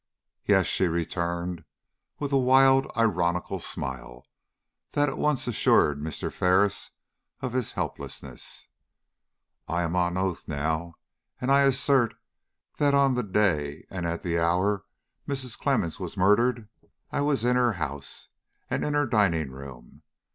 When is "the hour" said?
14.23-14.85